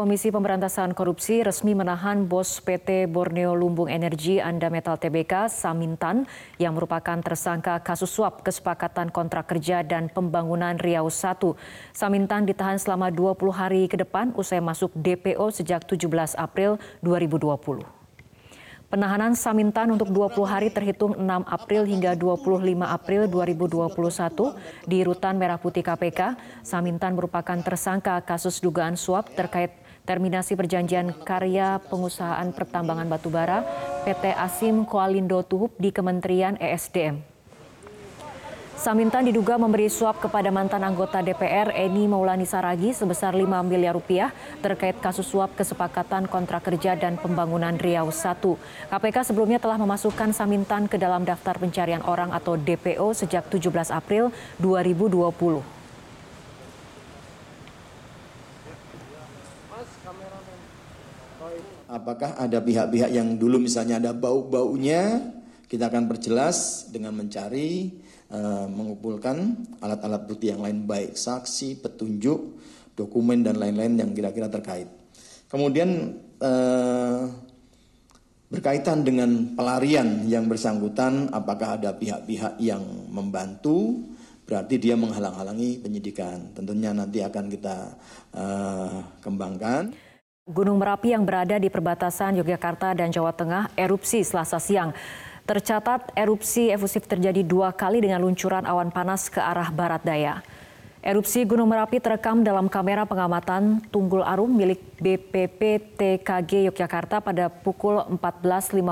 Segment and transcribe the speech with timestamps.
[0.00, 6.24] Komisi Pemberantasan Korupsi resmi menahan bos PT Borneo Lumbung Energi Anda Metal Tbk Samintan
[6.56, 11.52] yang merupakan tersangka kasus suap kesepakatan kontrak kerja dan pembangunan Riau 1.
[11.92, 18.00] Samintan ditahan selama 20 hari ke depan usai masuk DPO sejak 17 April 2020.
[18.90, 23.86] Penahanan Samintan untuk 20 hari terhitung 6 April hingga 25 April 2021
[24.82, 26.34] di Rutan Merah Putih KPK.
[26.66, 29.70] Samintan merupakan tersangka kasus dugaan suap terkait
[30.10, 33.62] terminasi perjanjian karya pengusahaan pertambangan batubara
[34.02, 37.22] PT Asim Koalindo Tuhub di Kementerian ESDM.
[38.74, 44.32] Samintan diduga memberi suap kepada mantan anggota DPR Eni Maulani Saragi sebesar 5 miliar rupiah
[44.64, 48.40] terkait kasus suap kesepakatan kontrak kerja dan pembangunan Riau 1.
[48.88, 54.32] KPK sebelumnya telah memasukkan Samintan ke dalam daftar pencarian orang atau DPO sejak 17 April
[54.58, 55.79] 2020.
[61.90, 65.18] Apakah ada pihak-pihak yang dulu misalnya ada bau-baunya,
[65.66, 67.90] kita akan perjelas dengan mencari
[68.30, 72.62] Eh, mengumpulkan alat-alat bukti yang lain baik saksi, petunjuk,
[72.94, 74.86] dokumen dan lain-lain yang kira-kira terkait.
[75.50, 77.20] Kemudian eh,
[78.46, 83.98] berkaitan dengan pelarian yang bersangkutan, apakah ada pihak-pihak yang membantu?
[84.46, 86.54] Berarti dia menghalang-halangi penyidikan.
[86.54, 87.76] Tentunya nanti akan kita
[88.30, 89.90] eh, kembangkan.
[90.50, 94.90] Gunung Merapi yang berada di perbatasan Yogyakarta dan Jawa Tengah erupsi Selasa siang.
[95.46, 100.42] Tercatat erupsi efusif terjadi dua kali dengan luncuran awan panas ke arah barat daya.
[101.00, 108.84] Erupsi Gunung Merapi terekam dalam kamera pengamatan Tunggul Arum milik BPPTKG Yogyakarta pada pukul 14.52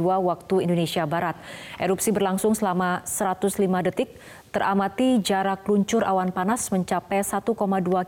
[0.00, 1.36] waktu Indonesia Barat.
[1.76, 3.60] Erupsi berlangsung selama 105
[3.92, 4.16] detik,
[4.48, 7.52] teramati jarak luncur awan panas mencapai 1,2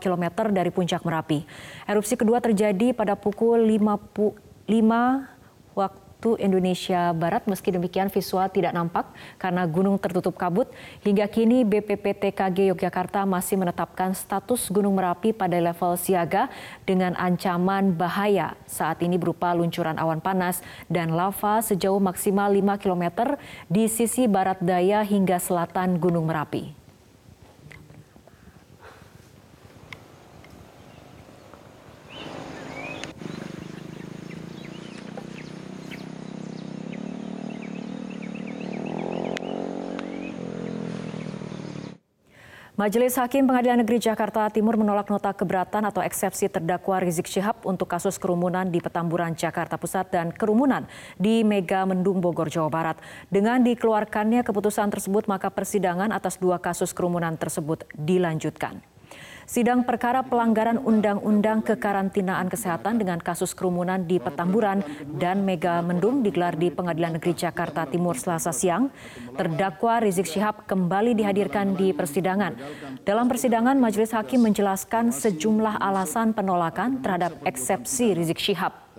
[0.01, 1.45] km dari puncak Merapi.
[1.85, 4.01] Erupsi kedua terjadi pada pukul 5,
[4.65, 7.43] 5 waktu waktu Indonesia Barat.
[7.51, 10.71] Meski demikian visual tidak nampak karena gunung tertutup kabut.
[11.03, 16.47] Hingga kini BPPTKG Yogyakarta masih menetapkan status Gunung Merapi pada level siaga
[16.87, 23.35] dengan ancaman bahaya saat ini berupa luncuran awan panas dan lava sejauh maksimal 5 km
[23.67, 26.82] di sisi barat daya hingga selatan Gunung Merapi.
[42.73, 47.85] Majelis Hakim Pengadilan Negeri Jakarta Timur menolak nota keberatan atau eksepsi terdakwa Rizik Syihab untuk
[47.85, 52.97] kasus kerumunan di Petamburan, Jakarta Pusat dan kerumunan di Mega Mendung, Bogor, Jawa Barat.
[53.29, 58.81] Dengan dikeluarkannya keputusan tersebut, maka persidangan atas dua kasus kerumunan tersebut dilanjutkan.
[59.43, 64.79] Sidang perkara pelanggaran Undang-Undang Kekarantinaan Kesehatan dengan kasus kerumunan di Petamburan
[65.19, 68.87] dan Mega Mendung digelar di Pengadilan Negeri Jakarta Timur Selasa siang.
[69.35, 72.55] Terdakwa Rizik Syihab kembali dihadirkan di persidangan.
[73.03, 78.92] Dalam persidangan, Majelis Hakim menjelaskan sejumlah alasan penolakan terhadap eksepsi Rizik Syihab.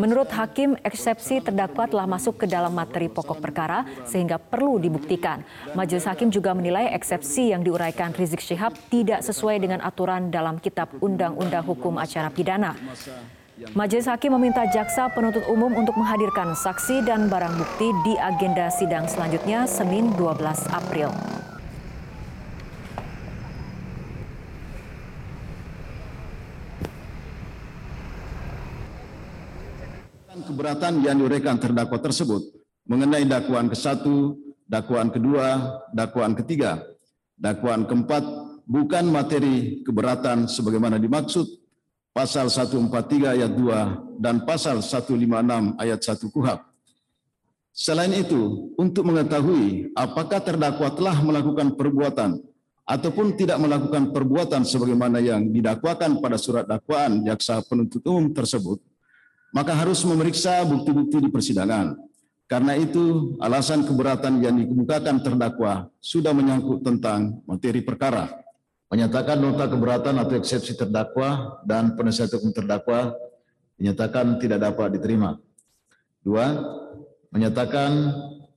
[0.00, 5.44] Menurut hakim, eksepsi terdakwa telah masuk ke dalam materi pokok perkara sehingga perlu dibuktikan.
[5.76, 10.88] Majelis hakim juga menilai eksepsi yang diuraikan Rizik Syihab tidak sesuai dengan aturan dalam Kitab
[11.04, 12.72] Undang-Undang Hukum Acara Pidana.
[13.72, 19.08] Majelis hakim meminta jaksa penuntut umum untuk menghadirkan saksi dan barang bukti di agenda sidang
[19.08, 21.08] selanjutnya Senin 12 April.
[30.46, 32.42] Keberatan yang diuraikan terdakwa tersebut
[32.86, 34.06] mengenai dakwaan ke-1,
[34.70, 36.80] dakwaan kedua, dakwaan ketiga,
[37.34, 38.22] dakwaan keempat
[38.66, 41.46] bukan materi keberatan sebagaimana dimaksud
[42.16, 46.60] pasal 143 ayat 2 dan pasal 156 ayat 1 KUHP.
[47.76, 52.40] Selain itu, untuk mengetahui apakah terdakwa telah melakukan perbuatan
[52.88, 58.80] ataupun tidak melakukan perbuatan sebagaimana yang didakwakan pada surat dakwaan jaksa penuntut umum tersebut,
[59.56, 61.96] maka harus memeriksa bukti-bukti di persidangan.
[62.44, 68.28] Karena itu, alasan keberatan yang dikemukakan terdakwa sudah menyangkut tentang materi perkara.
[68.92, 73.16] Menyatakan nota keberatan atau eksepsi terdakwa dan penasihat hukum terdakwa
[73.80, 75.40] dinyatakan tidak dapat diterima.
[76.20, 76.52] Dua,
[77.32, 78.12] menyatakan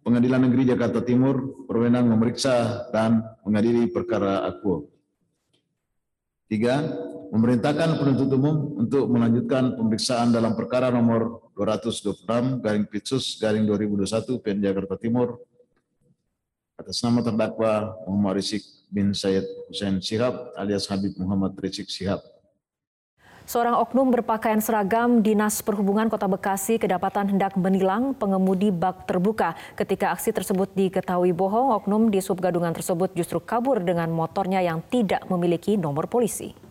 [0.10, 4.90] Pengadilan Negeri Jakarta Timur berwenang memeriksa dan mengadili perkara akuo.
[6.50, 6.82] Tiga,
[7.30, 12.26] memerintahkan penuntut umum untuk melanjutkan pemeriksaan dalam perkara nomor 226
[12.62, 15.38] garing Pitsus garing 2021 PN Jakarta Timur
[16.80, 22.24] atas nama terdakwa Muhammad Rizik bin Said Hussein Sihab alias Habib Muhammad Rizik Sihab
[23.50, 29.58] Seorang oknum berpakaian seragam Dinas Perhubungan Kota Bekasi kedapatan hendak menilang pengemudi bak terbuka.
[29.74, 35.26] Ketika aksi tersebut diketahui bohong, oknum di subgadungan tersebut justru kabur dengan motornya yang tidak
[35.34, 36.69] memiliki nomor polisi.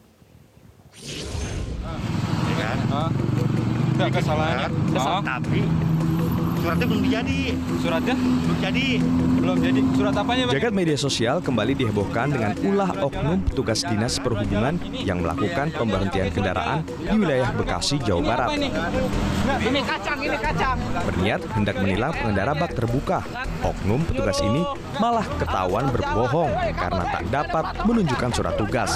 [2.59, 4.11] Ya kan?
[4.15, 4.71] Kesalahan.
[4.95, 5.61] Kesal, tapi
[6.59, 7.41] suratnya belum jadi.
[7.83, 8.87] Suratnya Belum jadi.
[9.39, 9.81] belum jadi.
[9.97, 10.55] Surat apanya, Bang?
[10.59, 16.85] Jagat media sosial kembali dihebohkan dengan ulah oknum petugas dinas perhubungan yang melakukan pemberhentian kendaraan
[16.85, 18.49] di wilayah Bekasi, Jawa Barat.
[18.59, 20.77] Ini kacang, ini kacang.
[21.09, 23.25] Berniat hendak menilang pengendara bak terbuka.
[23.65, 24.63] Oknum petugas ini
[25.01, 28.91] malah ketahuan berbohong karena tak dapat menunjukkan surat tugas.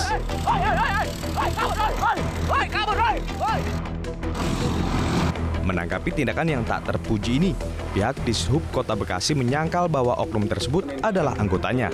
[5.63, 7.51] Menanggapi tindakan yang tak terpuji ini,
[7.95, 11.89] pihak Dishub Kota Bekasi menyangkal bahwa oknum tersebut adalah anggotanya.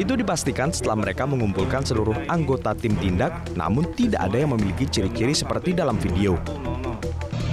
[0.00, 5.36] Itu dipastikan setelah mereka mengumpulkan seluruh anggota tim tindak, namun tidak ada yang memiliki ciri-ciri
[5.36, 6.40] seperti dalam video.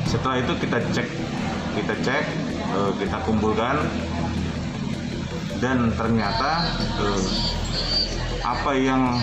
[0.08, 1.08] Setelah itu kita cek,
[1.78, 2.26] kita cek,
[2.72, 3.76] eh, kita kumpulkan,
[5.60, 6.64] dan ternyata
[6.96, 7.24] eh,
[8.42, 9.20] apa yang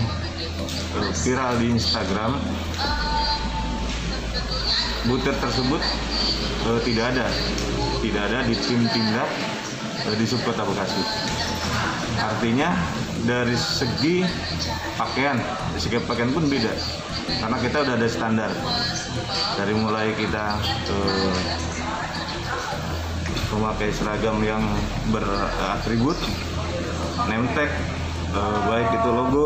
[0.97, 2.41] viral di Instagram,
[5.05, 5.81] butir tersebut
[6.65, 7.27] eh, tidak ada,
[8.01, 9.29] tidak ada di tim tindak
[10.09, 11.01] eh, di subkota Bekasi.
[12.19, 12.75] Artinya
[13.23, 14.25] dari segi
[14.99, 15.39] pakaian,
[15.71, 16.73] dari segi pakaian pun beda,
[17.39, 18.51] karena kita udah ada standar.
[19.55, 20.57] Dari mulai kita
[20.89, 21.37] eh,
[23.55, 24.61] memakai seragam yang
[25.13, 26.17] beratribut,
[27.55, 27.69] tag,
[28.35, 29.45] eh, baik itu logo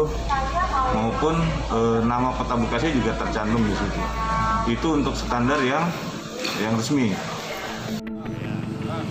[0.94, 1.34] maupun
[1.74, 4.02] eh, nama kota Bekasi juga tercantum di situ.
[4.70, 5.84] Itu untuk standar yang
[6.62, 7.12] yang resmi.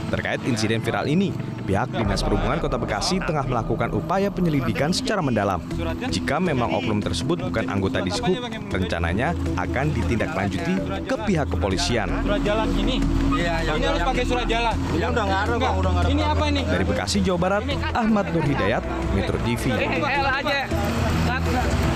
[0.08, 1.32] Terkait insiden viral ini,
[1.64, 5.64] pihak Dinas Perhubungan Kota Bekasi tengah melakukan upaya penyelidikan secara mendalam.
[6.12, 8.28] Jika memang oknum tersebut bukan anggota Dishub,
[8.68, 10.74] rencananya akan ditindaklanjuti
[11.08, 12.12] ke pihak kepolisian.
[12.28, 12.96] Surat jalan ini.
[13.32, 14.74] Ini harus pakai surat jalan.
[14.92, 15.74] Ini udah nggak ada, Bang.
[15.80, 16.12] Udah nggak ada.
[16.12, 16.60] Ini apa ini?
[16.68, 17.62] Dari Bekasi, Jawa Barat,
[17.96, 18.84] Ahmad Nur Hidayat,
[19.16, 19.62] Metro TV.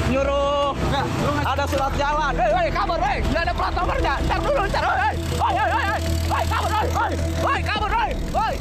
[0.06, 0.70] Nyuruh.
[1.42, 2.32] Ada surat jalan.
[2.38, 3.18] Hei, hei, kabur, hei.
[3.26, 4.14] Nggak ada plat nomornya.
[4.22, 4.82] Ntar dulu, ntar.
[4.86, 6.00] Hei, hei, hei, hei.
[6.30, 7.12] Hei, kabur, hei, hei.
[7.42, 8.10] Hei, kabur, hei.
[8.30, 8.54] Hei.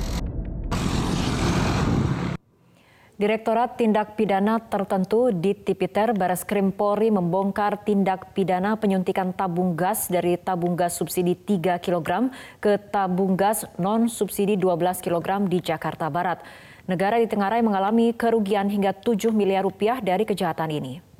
[3.15, 10.11] Direktorat Tindak Pidana Tertentu di Tipiter Baris Krim Polri membongkar tindak pidana penyuntikan tabung gas
[10.11, 12.27] dari tabung gas subsidi 3 kg
[12.59, 16.43] ke tabung gas non subsidi 12 kg di Jakarta Barat.
[16.91, 21.14] Negara di Tenggarai mengalami kerugian hingga 7 miliar rupiah dari kejahatan ini.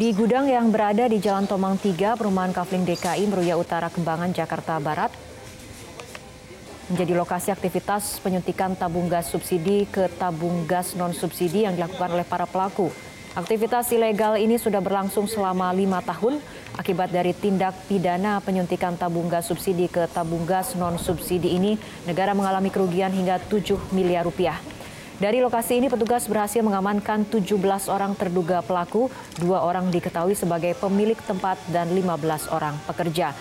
[0.00, 4.80] Di gudang yang berada di Jalan Tomang 3, Perumahan Kafling DKI Meruya Utara Kembangan, Jakarta
[4.80, 5.12] Barat,
[6.88, 12.48] menjadi lokasi aktivitas penyuntikan tabung gas subsidi ke tabung gas non-subsidi yang dilakukan oleh para
[12.48, 12.88] pelaku.
[13.36, 16.40] Aktivitas ilegal ini sudah berlangsung selama lima tahun
[16.74, 21.76] akibat dari tindak pidana penyuntikan tabung gas subsidi ke tabung gas non-subsidi ini,
[22.08, 24.79] negara mengalami kerugian hingga 7 miliar rupiah.
[25.20, 27.60] Dari lokasi ini petugas berhasil mengamankan 17
[27.92, 33.36] orang terduga pelaku, dua orang diketahui sebagai pemilik tempat dan 15 orang pekerja.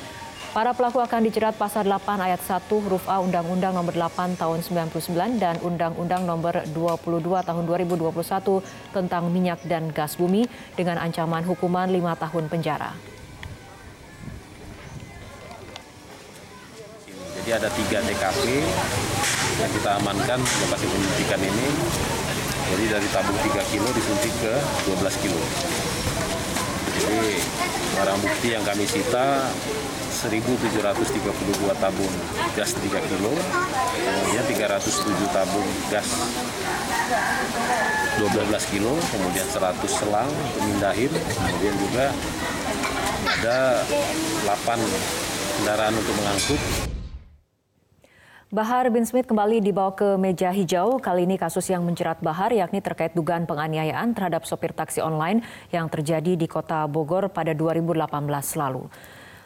[0.52, 5.40] Para pelaku akan dijerat pasal 8 ayat 1 huruf A Undang-Undang Nomor 8 Tahun 99
[5.40, 8.60] dan Undang-Undang Nomor 22 Tahun 2021
[8.92, 11.96] tentang minyak dan gas bumi dengan ancaman hukuman 5
[12.28, 13.19] tahun penjara.
[17.50, 18.62] Jadi ada tiga TKP
[19.58, 21.68] yang kita amankan lokasi penyuntikan ini.
[22.70, 24.54] Jadi dari tabung 3 kilo disuntik ke
[24.86, 25.42] 12 kilo.
[27.02, 27.42] Jadi
[27.98, 29.50] barang bukti yang kami sita
[30.30, 32.14] 1.732 tabung
[32.54, 33.34] gas 3 kilo,
[33.98, 38.30] kemudian 307 tabung gas 12
[38.70, 42.14] kilo, kemudian 100 selang untuk mindahin, kemudian juga
[43.42, 43.82] ada
[44.46, 44.78] 8
[45.58, 46.89] kendaraan untuk mengangkut
[48.50, 50.98] Bahar bin Smith kembali dibawa ke meja hijau.
[50.98, 55.86] Kali ini kasus yang menjerat Bahar yakni terkait dugaan penganiayaan terhadap sopir taksi online yang
[55.86, 58.10] terjadi di kota Bogor pada 2018
[58.58, 58.90] lalu.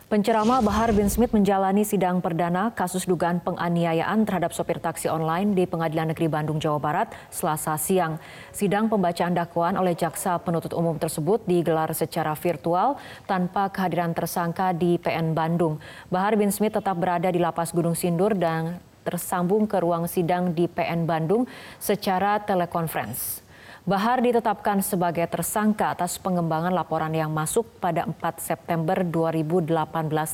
[0.07, 5.67] Penceramah Bahar bin Smith menjalani sidang perdana kasus dugaan penganiayaan terhadap sopir taksi online di
[5.67, 8.24] Pengadilan Negeri Bandung, Jawa Barat, Selasa siang.
[8.55, 12.95] Sidang pembacaan dakwaan oleh jaksa penuntut umum tersebut digelar secara virtual
[13.27, 15.75] tanpa kehadiran tersangka di PN Bandung.
[16.07, 20.72] Bahar bin Smith tetap berada di lapas Gunung Sindur dan tersambung ke ruang sidang di
[20.72, 21.45] PN Bandung
[21.77, 23.43] secara telekonferensi.
[23.83, 29.75] Bahar ditetapkan sebagai tersangka atas pengembangan laporan yang masuk pada 4 September 2018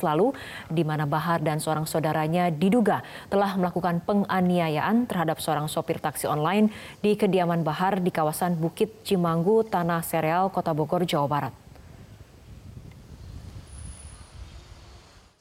[0.06, 0.30] lalu,
[0.70, 6.70] di mana Bahar dan seorang saudaranya diduga telah melakukan penganiayaan terhadap seorang sopir taksi online
[7.02, 11.54] di kediaman Bahar di kawasan Bukit Cimanggu, Tanah Sereal, Kota Bogor, Jawa Barat.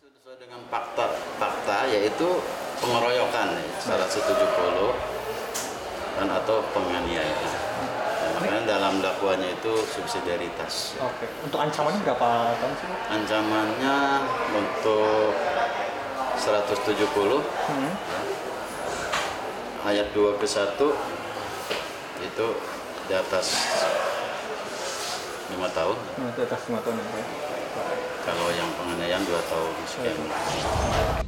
[0.01, 2.41] Sesuai dengan fakta, fakta yaitu
[2.79, 4.95] pengeroyokan 170
[6.19, 7.53] dan atau penganiayaan.
[8.39, 10.95] Makanya dalam dakwaannya itu subsidiaritas.
[10.99, 11.27] Oke.
[11.43, 12.87] Untuk ancamannya berapa tahun sih?
[13.11, 13.97] Ancamannya
[14.55, 15.35] untuk
[16.39, 17.93] 170 Hmm.
[19.83, 20.95] ayat 2 ke 1
[22.19, 22.47] itu
[23.07, 23.47] di atas
[25.51, 25.97] 5 tahun.
[26.19, 27.05] Nah, di atas lima tahun ya.
[27.11, 27.25] Pak.
[28.27, 31.27] Kalau yang penganiayaan 2 tahun sekian.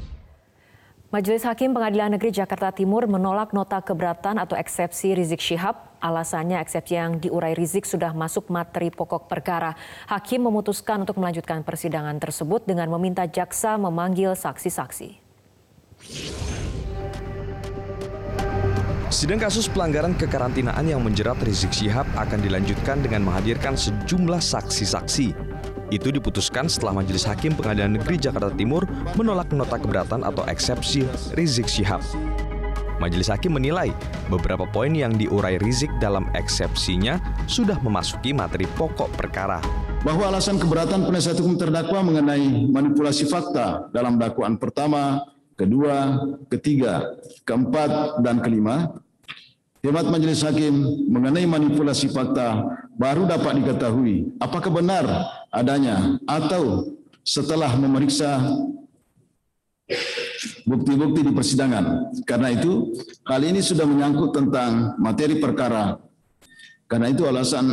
[1.12, 6.00] Majelis Hakim Pengadilan Negeri Jakarta Timur menolak nota keberatan atau eksepsi Rizik Syihab.
[6.00, 9.76] Alasannya eksepsi yang diurai Rizik sudah masuk materi pokok perkara.
[10.08, 15.20] Hakim memutuskan untuk melanjutkan persidangan tersebut dengan meminta jaksa memanggil saksi-saksi.
[19.12, 25.51] Sidang kasus pelanggaran kekarantinaan yang menjerat Rizik Syihab akan dilanjutkan dengan menghadirkan sejumlah saksi-saksi.
[25.92, 28.88] Itu diputuskan setelah Majelis Hakim Pengadilan Negeri Jakarta Timur
[29.20, 31.04] menolak nota keberatan atau eksepsi
[31.36, 32.00] Rizik Syihab.
[33.04, 33.92] Majelis Hakim menilai
[34.32, 39.60] beberapa poin yang diurai Rizik dalam eksepsinya sudah memasuki materi pokok perkara.
[40.02, 45.22] bahwa alasan keberatan penasihat hukum terdakwa mengenai manipulasi fakta dalam dakwaan pertama,
[45.54, 48.98] kedua, ketiga, keempat, dan kelima.
[49.82, 52.62] Hemat Majelis Hakim mengenai manipulasi fakta
[52.94, 55.06] baru dapat diketahui apakah benar
[55.50, 56.94] adanya atau
[57.26, 58.38] setelah memeriksa
[60.66, 62.14] bukti-bukti di persidangan.
[62.24, 62.94] Karena itu,
[63.28, 65.98] hal ini sudah menyangkut tentang materi perkara.
[66.88, 67.66] Karena itu alasan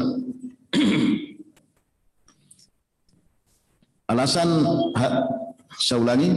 [4.13, 4.49] alasan
[5.77, 6.33] saya ulangi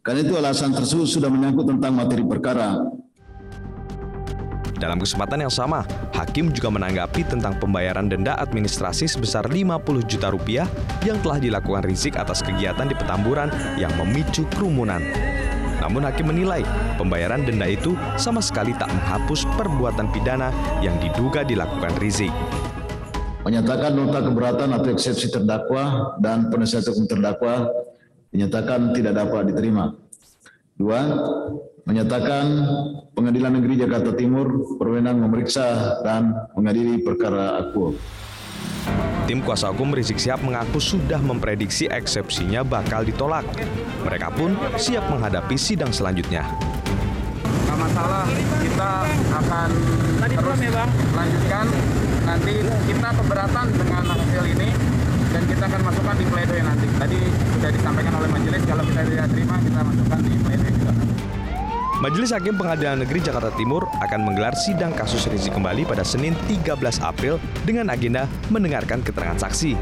[0.00, 2.80] karena itu alasan tersebut sudah menyangkut tentang materi perkara
[4.80, 5.84] Dalam kesempatan yang sama,
[6.16, 9.76] Hakim juga menanggapi tentang pembayaran denda administrasi sebesar 50
[10.08, 10.64] juta rupiah
[11.04, 15.04] yang telah dilakukan Rizik atas kegiatan di Petamburan yang memicu kerumunan.
[15.84, 16.64] Namun Hakim menilai
[16.96, 20.48] pembayaran denda itu sama sekali tak menghapus perbuatan pidana
[20.80, 22.32] yang diduga dilakukan Rizik.
[23.40, 27.72] menyatakan nota keberatan atau eksepsi terdakwa dan penasihat hukum terdakwa
[28.30, 29.94] dinyatakan tidak dapat diterima.
[30.78, 31.00] Dua,
[31.84, 32.44] menyatakan
[33.12, 37.92] Pengadilan Negeri Jakarta Timur berwenang memeriksa dan mengadili perkara akuo.
[39.28, 43.44] Tim kuasa hukum Rizik Sihab mengaku sudah memprediksi eksepsinya bakal ditolak.
[44.02, 46.48] Mereka pun siap menghadapi sidang selanjutnya.
[47.44, 48.26] nggak masalah
[48.64, 48.90] kita
[49.30, 49.68] akan
[50.26, 50.58] terus
[51.14, 51.66] lanjutkan
[52.26, 52.54] nanti
[52.90, 54.68] kita keberatan dengan hasil ini
[55.30, 57.18] dan kita akan masukkan di pledoi nanti tadi
[57.54, 60.92] sudah disampaikan oleh majelis kalau kita tidak terima kita masukkan di pledoi juga
[62.00, 66.80] Majelis Hakim Pengadilan Negeri Jakarta Timur akan menggelar sidang kasus Rizik kembali pada Senin 13
[67.04, 67.36] April
[67.68, 69.76] dengan agenda mendengarkan keterangan saksi.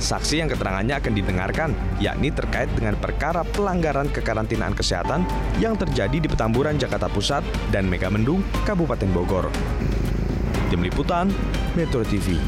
[0.00, 1.70] Saksi yang keterangannya akan didengarkan,
[2.00, 5.28] yakni terkait dengan perkara pelanggaran kekarantinaan kesehatan
[5.60, 9.52] yang terjadi di Petamburan, Jakarta Pusat, dan Megamendung, Kabupaten Bogor.
[10.72, 11.28] Tim Liputan,
[11.76, 12.40] Metro TV.